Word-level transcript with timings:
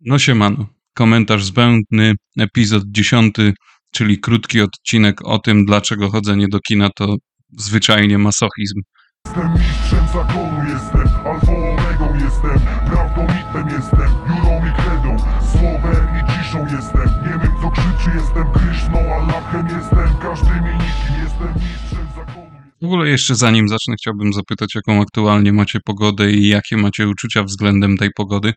No 0.00 0.18
siemano. 0.18 0.66
Komentarz 0.94 1.44
zbędny, 1.44 2.14
epizod 2.38 2.82
10, 2.86 3.34
czyli 3.90 4.18
krótki 4.18 4.60
odcinek 4.60 5.24
o 5.24 5.38
tym, 5.38 5.64
dlaczego 5.64 6.10
chodzenie 6.10 6.46
do 6.48 6.60
kina 6.60 6.88
to 6.96 7.16
zwyczajnie 7.58 8.18
masochizm. 8.18 8.80
Jestem 9.26 9.52
mistrzem 9.52 10.06
zakonu, 10.14 10.68
jestem 10.68 11.26
alfą 11.26 11.70
omegą, 11.70 12.14
jestem 12.14 12.60
prawdą 12.86 13.22
mitem, 13.22 13.68
jestem 13.68 14.10
jurą 14.28 14.58
i 14.68 14.72
kredą, 14.82 15.16
słowem 15.52 16.06
i 16.18 16.32
ciszą 16.32 16.66
jestem, 16.76 17.22
nie 17.22 17.38
wiem 17.42 17.52
co 17.62 17.70
krzyczy, 17.70 18.10
jestem 18.16 18.52
Kryszną, 18.52 18.98
Allahem 19.14 19.66
jestem, 19.66 20.18
każdym 20.22 20.58
i 20.58 20.72
nikim, 20.72 21.24
jestem 21.24 21.54
mistrzem 21.54 22.06
zakonu. 22.16 22.58
W 22.82 22.84
ogóle 22.84 23.08
jeszcze 23.08 23.34
zanim 23.34 23.68
zacznę, 23.68 23.94
chciałbym 23.98 24.32
zapytać, 24.32 24.74
jaką 24.74 25.02
aktualnie 25.02 25.52
macie 25.52 25.80
pogodę 25.84 26.32
i 26.32 26.48
jakie 26.48 26.76
macie 26.76 27.08
uczucia 27.08 27.42
względem 27.44 27.96
tej 27.96 28.10
pogody, 28.16 28.52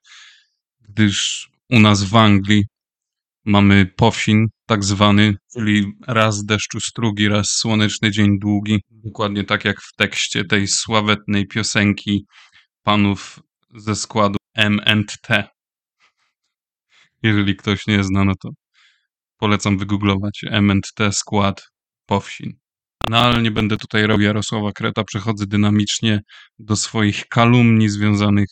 gdyż 0.93 1.49
u 1.69 1.79
nas 1.79 2.03
w 2.03 2.15
Anglii 2.15 2.63
mamy 3.45 3.85
powsin, 3.85 4.47
tak 4.65 4.83
zwany, 4.83 5.35
czyli 5.53 5.93
raz 6.07 6.45
deszczu 6.45 6.79
strugi, 6.79 7.27
raz 7.27 7.49
słoneczny 7.49 8.11
dzień 8.11 8.39
długi. 8.39 8.79
Dokładnie 8.89 9.43
tak 9.43 9.65
jak 9.65 9.81
w 9.81 9.95
tekście 9.95 10.45
tej 10.45 10.67
sławetnej 10.67 11.47
piosenki 11.47 12.25
panów 12.83 13.39
ze 13.75 13.95
składu 13.95 14.37
M&T. 14.55 15.43
Jeżeli 17.23 17.55
ktoś 17.55 17.87
nie 17.87 18.03
zna, 18.03 18.23
no 18.23 18.33
to 18.41 18.49
polecam 19.37 19.77
wygooglować 19.77 20.41
M&T 20.49 21.11
skład 21.11 21.63
powsin. 22.05 22.53
No 23.09 23.19
ale 23.19 23.41
nie 23.41 23.51
będę 23.51 23.77
tutaj 23.77 24.07
robił 24.07 24.27
Jarosława 24.27 24.71
Kreta, 24.71 25.03
przechodzę 25.03 25.45
dynamicznie 25.47 26.19
do 26.59 26.75
swoich 26.75 27.27
kalumni 27.27 27.89
związanych 27.89 28.47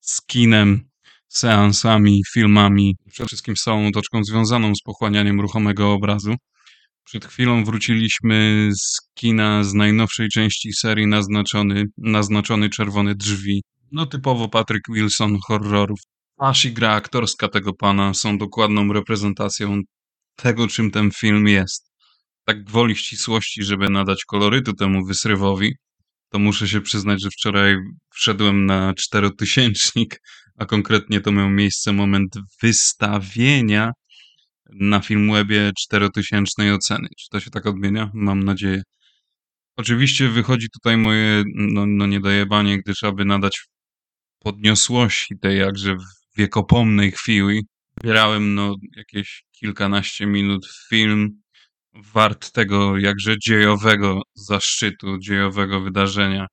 z 0.00 0.26
kinem, 0.26 0.89
seansami, 1.30 2.22
filmami, 2.32 2.96
przede 3.10 3.26
wszystkim 3.26 3.56
z 3.56 3.62
całą 3.62 3.86
otoczką 3.88 4.24
związaną 4.24 4.74
z 4.74 4.82
pochłanianiem 4.82 5.40
ruchomego 5.40 5.92
obrazu. 5.92 6.34
Przed 7.04 7.24
chwilą 7.24 7.64
wróciliśmy 7.64 8.70
z 8.72 8.96
kina 9.14 9.64
z 9.64 9.74
najnowszej 9.74 10.28
części 10.28 10.72
serii 10.72 11.06
Naznaczony, 11.06 11.84
Naznaczony 11.98 12.68
Czerwone 12.68 13.14
Drzwi. 13.14 13.62
No 13.92 14.06
typowo 14.06 14.48
Patrick 14.48 14.92
Wilson 14.94 15.38
horrorów. 15.46 15.98
Aż 16.38 16.64
i 16.64 16.72
gra 16.72 16.92
aktorska 16.92 17.48
tego 17.48 17.74
pana 17.74 18.14
są 18.14 18.38
dokładną 18.38 18.92
reprezentacją 18.92 19.80
tego, 20.36 20.68
czym 20.68 20.90
ten 20.90 21.10
film 21.10 21.48
jest. 21.48 21.90
Tak 22.44 22.64
gwoli 22.64 22.96
ścisłości, 22.96 23.62
żeby 23.62 23.90
nadać 23.90 24.24
kolorytu 24.24 24.72
temu 24.72 25.06
wysrywowi, 25.06 25.72
to 26.30 26.38
muszę 26.38 26.68
się 26.68 26.80
przyznać, 26.80 27.22
że 27.22 27.28
wczoraj 27.30 27.76
wszedłem 28.14 28.66
na 28.66 28.94
czterotysięcznik, 28.94 30.20
a 30.60 30.66
konkretnie 30.66 31.20
to 31.20 31.32
miał 31.32 31.50
miejsce 31.50 31.92
moment 31.92 32.34
wystawienia 32.62 33.92
na 34.70 35.00
Filmwebie 35.00 35.72
czterotysięcznej 35.78 36.72
oceny. 36.72 37.08
Czy 37.18 37.28
to 37.30 37.40
się 37.40 37.50
tak 37.50 37.66
odmienia? 37.66 38.10
Mam 38.14 38.44
nadzieję. 38.44 38.82
Oczywiście 39.76 40.28
wychodzi 40.28 40.66
tutaj 40.70 40.96
moje 40.96 41.44
no, 41.54 41.86
no 41.86 42.06
niedojebanie, 42.06 42.78
gdyż 42.78 43.04
aby 43.04 43.24
nadać 43.24 43.60
podniosłości 44.38 45.38
tej 45.38 45.58
jakże 45.58 45.96
wiekopomnej 46.36 47.12
chwili, 47.12 47.62
wybierałem 47.96 48.54
no 48.54 48.74
jakieś 48.96 49.42
kilkanaście 49.52 50.26
minut 50.26 50.66
film 50.88 51.42
wart 52.14 52.52
tego 52.52 52.98
jakże 52.98 53.38
dziejowego 53.38 54.22
zaszczytu, 54.34 55.18
dziejowego 55.18 55.80
wydarzenia. 55.80 56.46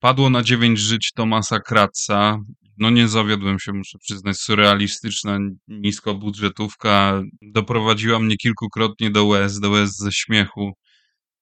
Padło 0.00 0.30
na 0.30 0.42
dziewięć 0.42 0.78
żyć 0.78 1.12
Tomasa 1.14 1.60
Kratza. 1.60 2.38
No 2.78 2.90
nie 2.90 3.08
zawiodłem 3.08 3.58
się, 3.58 3.72
muszę 3.72 3.98
przyznać, 3.98 4.36
surrealistyczna, 4.38 5.38
niskobudżetówka. 5.68 7.22
Doprowadziła 7.42 8.18
mnie 8.18 8.36
kilkukrotnie 8.36 9.10
do 9.10 9.24
łez, 9.24 9.60
do 9.60 9.70
łez 9.70 9.96
ze 9.96 10.12
śmiechu. 10.12 10.72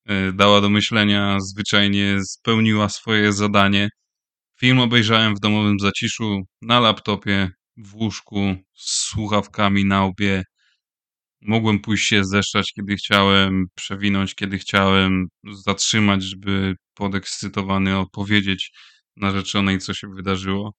Yy, 0.06 0.32
Dała 0.32 0.60
do 0.60 0.68
myślenia, 0.70 1.38
zwyczajnie 1.40 2.18
spełniła 2.24 2.88
swoje 2.88 3.32
zadanie. 3.32 3.88
Film 4.60 4.80
obejrzałem 4.80 5.34
w 5.36 5.40
domowym 5.40 5.78
zaciszu, 5.80 6.42
na 6.62 6.80
laptopie, 6.80 7.50
w 7.76 7.94
łóżku, 7.94 8.54
z 8.74 9.08
słuchawkami 9.08 9.84
na 9.84 10.04
łbie. 10.04 10.44
Mogłem 11.42 11.80
pójść 11.80 12.08
się 12.08 12.24
zeszczać, 12.24 12.72
kiedy 12.72 12.96
chciałem, 12.96 13.66
przewinąć, 13.74 14.34
kiedy 14.34 14.58
chciałem, 14.58 15.28
zatrzymać, 15.66 16.22
żeby 16.22 16.74
podekscytowany 16.94 17.96
opowiedzieć 17.98 18.72
narzeczonej, 19.16 19.78
co 19.78 19.94
się 19.94 20.08
wydarzyło. 20.08 20.72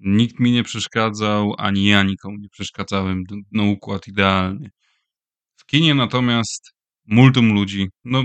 Nikt 0.00 0.40
mi 0.40 0.52
nie 0.52 0.62
przeszkadzał, 0.62 1.54
ani 1.58 1.84
ja 1.84 2.02
nikomu 2.02 2.36
nie 2.38 2.48
przeszkadzałem. 2.48 3.24
No 3.52 3.64
układ 3.64 4.08
idealny. 4.08 4.70
W 5.56 5.66
kinie 5.66 5.94
natomiast 5.94 6.70
multum 7.06 7.52
ludzi, 7.52 7.88
no 8.04 8.24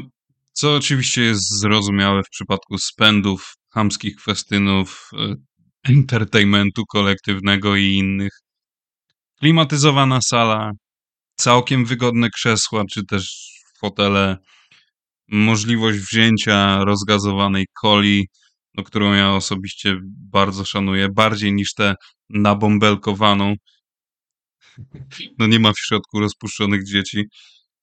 co 0.54 0.76
oczywiście 0.76 1.22
jest 1.22 1.60
zrozumiałe 1.60 2.24
w 2.24 2.30
przypadku 2.30 2.78
spędów, 2.78 3.54
chamskich 3.70 4.22
festynów, 4.22 5.10
e, 5.14 5.36
entertainmentu 5.84 6.86
kolektywnego 6.86 7.76
i 7.76 7.86
innych. 7.86 8.32
Klimatyzowana 9.40 10.22
sala, 10.22 10.72
całkiem 11.36 11.86
wygodne 11.86 12.30
krzesła, 12.30 12.84
czy 12.92 13.06
też 13.06 13.52
fotele, 13.80 14.38
możliwość 15.28 16.00
wzięcia 16.00 16.84
rozgazowanej 16.84 17.66
coli, 17.82 18.28
no, 18.78 18.84
którą 18.84 19.14
ja 19.14 19.34
osobiście 19.34 19.98
bardzo 20.06 20.66
szanuję, 20.66 21.10
bardziej 21.10 21.54
niż 21.54 21.74
tę 21.74 21.96
nabąbelkowaną. 22.30 23.56
No 25.40 25.48
nie 25.48 25.60
ma 25.60 25.74
w 25.74 25.80
środku 25.80 26.20
rozpuszczonych 26.20 26.86
dzieci. 26.86 27.24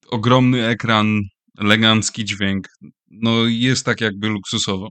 Ogromny 0.06 0.66
ekran, 0.66 1.20
elegancki 1.58 2.24
dźwięk. 2.24 2.68
No 3.10 3.44
jest 3.46 3.84
tak 3.86 4.00
jakby 4.00 4.28
luksusowo. 4.28 4.88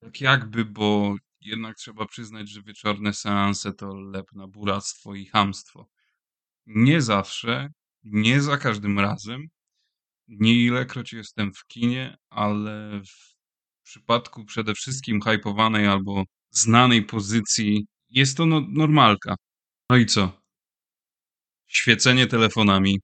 Tak 0.00 0.20
jakby, 0.20 0.64
bo 0.64 1.16
jednak 1.40 1.76
trzeba 1.76 2.06
przyznać, 2.06 2.50
że 2.50 2.62
wieczorne 2.62 3.12
seanse 3.12 3.72
to 3.72 3.94
lepne 3.94 4.48
buractwo 4.48 5.14
i 5.14 5.26
hamstwo. 5.26 5.86
Nie 6.66 7.00
zawsze, 7.00 7.68
nie 8.04 8.40
za 8.40 8.58
każdym 8.58 8.98
razem, 8.98 9.48
nie 10.28 10.54
ilekroć 10.54 11.12
jestem 11.12 11.52
w 11.54 11.66
kinie, 11.66 12.16
ale 12.30 13.00
w 13.06 13.33
przypadku 13.84 14.44
przede 14.44 14.74
wszystkim 14.74 15.20
hypowanej 15.20 15.86
albo 15.86 16.24
znanej 16.50 17.02
pozycji 17.02 17.86
jest 18.10 18.36
to 18.36 18.46
no, 18.46 18.60
normalka. 18.68 19.34
No 19.90 19.96
i 19.96 20.06
co? 20.06 20.42
Świecenie 21.66 22.26
telefonami. 22.26 23.00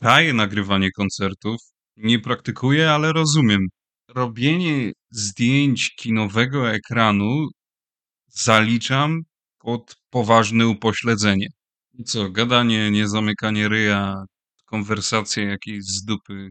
Kraje 0.00 0.32
nagrywanie 0.32 0.90
koncertów. 0.90 1.60
Nie 1.96 2.18
praktykuję, 2.18 2.90
ale 2.90 3.12
rozumiem. 3.12 3.60
Robienie 4.08 4.92
zdjęć 5.10 5.94
kinowego 5.96 6.70
ekranu 6.70 7.46
zaliczam 8.28 9.20
pod 9.58 9.96
poważne 10.10 10.68
upośledzenie. 10.68 11.48
I 11.92 12.04
co, 12.04 12.30
gadanie, 12.30 12.90
nie 12.90 13.08
zamykanie 13.08 13.68
ryja, 13.68 14.24
konwersacje 14.64 15.44
jakieś 15.44 15.84
z 15.84 16.04
dupy. 16.04 16.50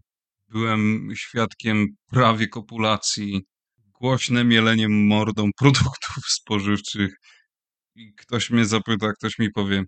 Byłem 0.51 1.09
świadkiem 1.15 1.87
prawie 2.11 2.47
kopulacji, 2.47 3.41
głośne 4.01 4.43
mielenie 4.43 4.89
mordą 4.89 5.49
produktów 5.57 6.23
spożywczych. 6.39 7.15
I 7.95 8.13
ktoś 8.13 8.49
mnie 8.49 8.65
zapyta, 8.65 9.13
ktoś 9.13 9.39
mi 9.39 9.51
powie, 9.51 9.83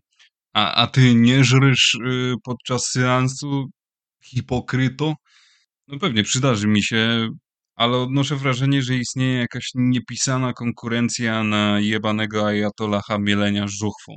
a, 0.54 0.74
a 0.74 0.88
ty 0.88 1.16
nie 1.16 1.44
żrysz 1.44 1.94
y, 1.94 2.36
podczas 2.44 2.92
seansu, 2.92 3.66
hipokryto? 4.24 5.14
No 5.88 6.00
pewnie 6.00 6.24
przydarzy 6.24 6.68
mi 6.68 6.84
się, 6.84 7.30
ale 7.76 7.98
odnoszę 7.98 8.36
wrażenie, 8.36 8.82
że 8.82 8.98
istnieje 8.98 9.40
jakaś 9.40 9.72
niepisana 9.76 10.54
konkurencja 10.54 11.44
na 11.44 11.80
jebanego 11.80 12.48
ajatolacha 12.48 13.18
mielenia 13.20 13.68
żuchwą 13.68 14.14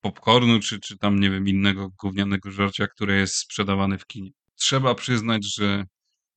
popcornu, 0.00 0.60
czy, 0.60 0.80
czy 0.80 0.98
tam, 0.98 1.20
nie 1.20 1.30
wiem, 1.30 1.48
innego 1.48 1.88
gównianego 2.02 2.50
żarcia, 2.50 2.86
które 2.86 3.16
jest 3.16 3.34
sprzedawane 3.34 3.98
w 3.98 4.06
kinie. 4.06 4.30
Trzeba 4.56 4.94
przyznać, 4.94 5.54
że 5.54 5.84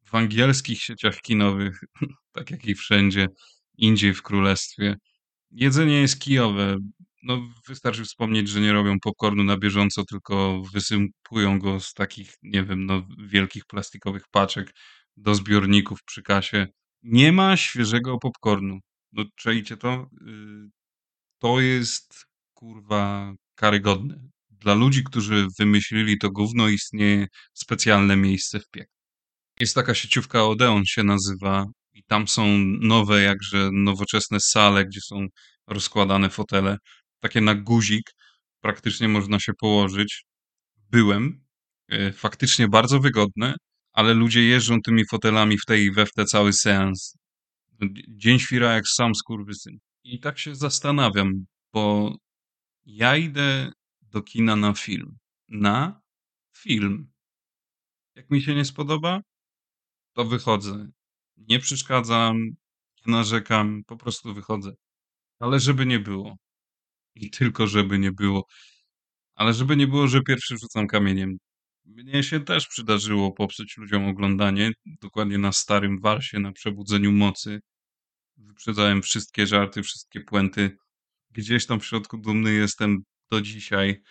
w 0.06 0.16
angielskich 0.16 0.82
sieciach 0.82 1.22
kinowych, 1.22 1.80
tak 2.36 2.52
jak 2.52 2.66
i 2.66 2.76
wszędzie 2.76 3.28
indziej 3.78 4.14
w 4.14 4.22
królestwie, 4.22 4.96
jedzenie 5.52 6.02
jest 6.02 6.20
kijowe. 6.22 6.78
No, 7.24 7.50
wystarczy 7.68 8.04
wspomnieć, 8.04 8.50
że 8.50 8.62
nie 8.62 8.74
robią 8.74 9.00
popcornu 9.00 9.44
na 9.44 9.58
bieżąco, 9.58 10.04
tylko 10.06 10.62
wysypują 10.74 11.60
go 11.60 11.80
z 11.80 11.94
takich, 11.94 12.34
nie 12.44 12.64
wiem, 12.64 12.86
no, 12.86 13.08
wielkich 13.28 13.66
plastikowych 13.66 14.24
paczek 14.32 14.74
do 15.18 15.36
zbiorników 15.36 16.04
przy 16.04 16.24
kasie. 16.24 16.68
Nie 17.04 17.32
ma 17.32 17.58
świeżego 17.58 18.18
popcornu. 18.18 18.80
No, 19.12 19.24
czajcie 19.36 19.78
to? 19.78 20.10
Yy, 20.22 20.70
to 21.40 21.60
jest, 21.62 22.26
kurwa, 22.54 23.34
karygodne. 23.56 24.30
Dla 24.60 24.74
ludzi, 24.74 25.04
którzy 25.04 25.48
wymyślili 25.60 26.18
to 26.18 26.32
gówno, 26.32 26.68
istnieje 26.68 27.28
specjalne 27.54 28.16
miejsce 28.16 28.60
w 28.60 28.70
piekle. 28.70 28.96
Jest 29.60 29.76
taka 29.76 29.96
sieciówka 29.96 30.46
Odeon 30.46 30.86
się 30.86 31.04
nazywa 31.04 31.66
i 31.94 32.04
tam 32.04 32.28
są 32.28 32.58
nowe, 32.82 33.22
jakże 33.22 33.70
nowoczesne 33.74 34.40
sale, 34.40 34.86
gdzie 34.86 35.02
są 35.02 35.28
rozkładane 35.68 36.30
fotele, 36.30 36.78
takie 37.20 37.42
na 37.42 37.56
guzik. 37.56 38.10
praktycznie 38.62 39.08
można 39.08 39.40
się 39.40 39.54
położyć. 39.60 40.24
Byłem. 40.90 41.46
E, 41.88 42.12
faktycznie 42.12 42.68
bardzo 42.68 43.00
wygodne, 43.00 43.56
ale 43.94 44.14
ludzie 44.14 44.44
jeżdżą 44.44 44.78
tymi 44.86 45.04
fotelami 45.12 45.58
w 45.58 45.66
tej 45.66 45.84
i 45.84 45.92
we 45.92 46.06
w 46.06 46.14
te 46.14 46.26
cały 46.26 46.54
seans. 46.54 47.14
Dzień 48.10 48.40
świra 48.40 48.74
jak 48.74 48.88
sam 48.88 49.16
skurwysyn. 49.16 49.78
I 50.04 50.20
tak 50.20 50.40
się 50.40 50.56
zastanawiam, 50.56 51.32
bo 51.74 52.16
ja 52.86 53.18
idę 53.18 53.72
do 54.12 54.22
kina 54.22 54.56
na 54.56 54.74
film. 54.74 55.18
Na 55.50 56.02
film. 56.58 57.12
Jak 58.16 58.30
mi 58.30 58.42
się 58.42 58.56
nie 58.56 58.66
spodoba, 58.66 59.22
to 60.14 60.26
wychodzę. 60.26 60.90
Nie 61.38 61.60
przeszkadzam, 61.60 62.38
nie 63.06 63.14
narzekam, 63.14 63.84
po 63.88 63.98
prostu 63.98 64.34
wychodzę. 64.34 64.72
Ale 65.40 65.60
żeby 65.60 65.86
nie 65.86 66.00
było. 66.00 66.38
I 67.16 67.30
tylko 67.30 67.68
żeby 67.68 68.00
nie 68.00 68.12
było. 68.12 68.46
Ale 69.36 69.54
żeby 69.54 69.78
nie 69.78 69.88
było, 69.88 70.08
że 70.08 70.22
pierwszy 70.22 70.58
rzucam 70.58 70.88
kamieniem. 70.88 71.38
Mnie 71.86 72.24
się 72.24 72.40
też 72.40 72.68
przydarzyło 72.68 73.32
popsuć 73.32 73.78
ludziom 73.78 74.06
oglądanie, 74.06 74.72
dokładnie 75.02 75.38
na 75.38 75.52
starym 75.52 76.00
warsie, 76.02 76.40
na 76.40 76.52
przebudzeniu 76.52 77.12
mocy. 77.12 77.60
Wyprzedzałem 78.38 79.02
wszystkie 79.02 79.48
żarty, 79.48 79.84
wszystkie 79.84 80.22
puenty. 80.22 80.78
Gdzieś 81.32 81.66
tam 81.66 81.80
w 81.80 81.86
środku 81.86 82.18
dumny 82.18 82.54
jestem 82.54 83.04
do 83.32 83.42
dzisiaj. 83.42 84.02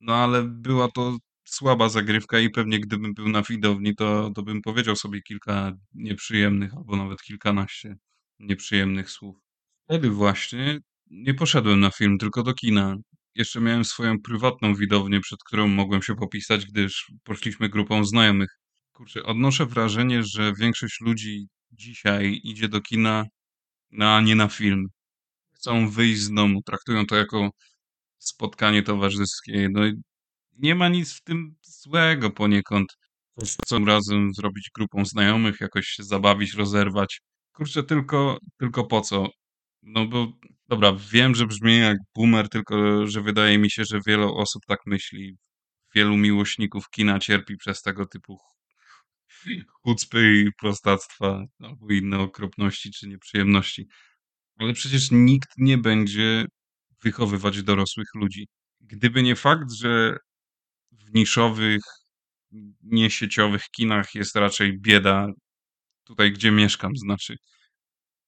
No 0.00 0.14
ale 0.14 0.42
była 0.42 0.88
to 0.94 1.18
słaba 1.44 1.88
zagrywka 1.88 2.38
i 2.40 2.50
pewnie 2.50 2.80
gdybym 2.80 3.14
był 3.14 3.28
na 3.28 3.42
widowni, 3.42 3.94
to, 3.94 4.30
to 4.34 4.42
bym 4.42 4.62
powiedział 4.62 4.96
sobie 4.96 5.22
kilka 5.22 5.72
nieprzyjemnych, 5.94 6.74
albo 6.76 6.96
nawet 6.96 7.22
kilkanaście 7.22 7.96
nieprzyjemnych 8.38 9.10
słów. 9.10 9.36
Wtedy 9.84 10.10
właśnie 10.10 10.78
nie 11.10 11.34
poszedłem 11.34 11.80
na 11.80 11.90
film, 11.90 12.18
tylko 12.18 12.42
do 12.42 12.54
kina. 12.54 12.96
Jeszcze 13.34 13.60
miałem 13.60 13.84
swoją 13.84 14.20
prywatną 14.20 14.74
widownię, 14.74 15.20
przed 15.20 15.40
którą 15.46 15.68
mogłem 15.68 16.02
się 16.02 16.14
popisać, 16.16 16.66
gdyż 16.66 17.12
poszliśmy 17.24 17.68
grupą 17.68 18.04
znajomych. 18.04 18.50
Kurczę, 18.92 19.22
odnoszę 19.22 19.66
wrażenie, 19.66 20.22
że 20.22 20.52
większość 20.54 21.00
ludzi 21.00 21.48
dzisiaj 21.72 22.40
idzie 22.44 22.68
do 22.68 22.80
kina, 22.80 23.24
no, 23.90 24.14
a 24.16 24.20
nie 24.20 24.34
na 24.34 24.48
film. 24.48 24.86
Chcą 25.54 25.90
wyjść 25.90 26.20
z 26.20 26.30
domu, 26.30 26.62
traktują 26.62 27.06
to 27.06 27.16
jako 27.16 27.50
spotkanie 28.20 28.82
towarzyskie. 28.82 29.68
No 29.72 29.86
i 29.86 29.92
nie 30.58 30.74
ma 30.74 30.88
nic 30.88 31.12
w 31.12 31.22
tym 31.22 31.54
złego 31.62 32.30
poniekąd. 32.30 32.88
Chcą 33.64 33.84
razem 33.84 34.34
zrobić 34.34 34.70
grupą 34.76 35.04
znajomych, 35.04 35.60
jakoś 35.60 35.86
się 35.86 36.02
zabawić, 36.02 36.54
rozerwać. 36.54 37.20
Kurczę, 37.52 37.82
tylko, 37.82 38.38
tylko 38.58 38.84
po 38.86 39.00
co? 39.00 39.28
No 39.82 40.06
bo, 40.06 40.32
dobra, 40.68 40.92
wiem, 41.12 41.34
że 41.34 41.46
brzmi 41.46 41.78
jak 41.78 41.96
boomer, 42.16 42.48
tylko 42.48 43.06
że 43.06 43.22
wydaje 43.22 43.58
mi 43.58 43.70
się, 43.70 43.84
że 43.84 44.00
wiele 44.06 44.26
osób 44.26 44.62
tak 44.68 44.78
myśli. 44.86 45.36
Wielu 45.94 46.16
miłośników 46.16 46.90
kina 46.90 47.18
cierpi 47.18 47.56
przez 47.56 47.82
tego 47.82 48.06
typu 48.06 48.38
chucpy 49.82 50.42
i 50.46 50.52
prostactwa, 50.60 51.44
albo 51.60 51.90
inne 51.90 52.18
okropności 52.18 52.90
czy 52.90 53.08
nieprzyjemności. 53.08 53.86
Ale 54.58 54.72
przecież 54.72 55.10
nikt 55.10 55.48
nie 55.58 55.78
będzie 55.78 56.46
wychowywać 57.02 57.62
dorosłych 57.62 58.08
ludzi. 58.14 58.48
Gdyby 58.80 59.22
nie 59.22 59.36
fakt, 59.36 59.72
że 59.72 60.16
w 60.92 61.14
niszowych, 61.14 61.82
niesieciowych 62.82 63.62
kinach 63.76 64.14
jest 64.14 64.36
raczej 64.36 64.80
bieda, 64.80 65.26
tutaj 66.04 66.32
gdzie 66.32 66.50
mieszkam, 66.50 66.96
znaczy, 66.96 67.36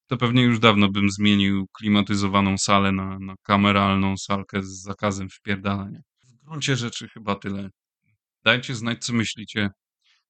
to 0.07 0.17
pewnie 0.17 0.43
już 0.43 0.59
dawno 0.59 0.89
bym 0.91 1.09
zmienił 1.09 1.67
klimatyzowaną 1.77 2.57
salę 2.57 2.91
na, 2.91 3.19
na 3.19 3.35
kameralną 3.43 4.17
salkę 4.17 4.63
z 4.63 4.81
zakazem 4.81 5.29
wpierdalania. 5.29 5.99
W 6.23 6.45
gruncie 6.45 6.75
rzeczy 6.75 7.07
chyba 7.07 7.35
tyle. 7.35 7.69
Dajcie 8.43 8.75
znać, 8.75 9.05
co 9.05 9.13
myślicie. 9.13 9.69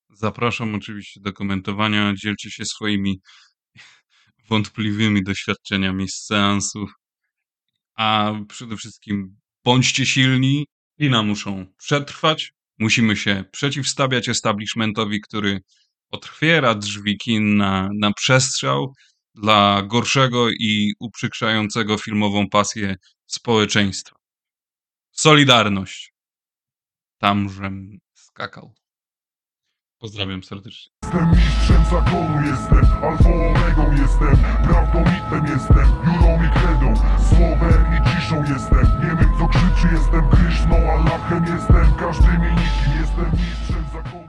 Zapraszam 0.09 0.75
oczywiście 0.75 1.19
do 1.21 1.33
komentowania. 1.33 2.13
Dzielcie 2.15 2.51
się 2.51 2.65
swoimi 2.65 3.19
wątpliwymi 4.49 5.23
doświadczeniami 5.23 6.09
z 6.09 6.25
seansów. 6.25 6.91
A 7.95 8.33
przede 8.49 8.77
wszystkim 8.77 9.37
bądźcie 9.63 10.05
silni. 10.05 10.65
Kina 10.97 11.23
muszą 11.23 11.65
przetrwać. 11.77 12.53
Musimy 12.79 13.15
się 13.15 13.43
przeciwstawiać 13.51 14.29
establishmentowi, 14.29 15.21
który 15.21 15.61
otwiera 16.11 16.75
drzwi 16.75 17.17
kin 17.17 17.57
na, 17.57 17.89
na 17.99 18.13
przestrzał 18.13 18.93
dla 19.35 19.81
gorszego 19.87 20.49
i 20.51 20.93
uprzykrzającego 20.99 21.97
filmową 21.97 22.49
pasję 22.49 22.95
społeczeństwa. 23.25 24.15
Solidarność. 25.11 26.13
Tamżem 27.17 27.99
skakał. 28.13 28.73
Pozdrawiam 30.03 30.43
serdecznie. 30.43 30.91
Jestem 31.03 31.31
mistrzem 31.31 31.85
zakonu, 31.91 32.47
jestem? 32.47 33.03
Alfą 33.03 33.47
omegą, 33.47 33.91
jestem. 33.91 34.37
Prawdomitem, 34.63 35.45
jestem. 35.53 35.87
Jurą 36.05 36.43
i 36.43 36.49
kredą, 36.59 36.93
słowem 37.29 37.85
i 37.95 38.09
ciszą 38.09 38.43
jestem, 38.53 38.99
nie 38.99 39.15
wiem 39.15 39.29
co 39.39 39.47
krzyczy, 39.47 39.87
jestem 39.95 40.29
Kryszną, 40.29 40.75
Allahem 40.75 41.45
jestem, 41.45 41.93
każdym 41.99 42.35
i 42.35 42.51
nikim, 42.51 43.01
jestem 43.01 43.31
mistrzem 43.31 43.85
zakonu. 43.93 44.22